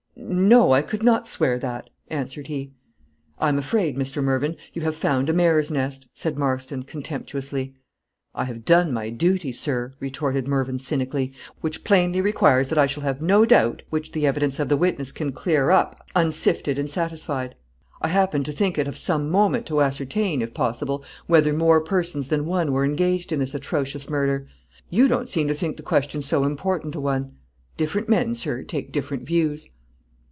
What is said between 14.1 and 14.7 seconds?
the evidence of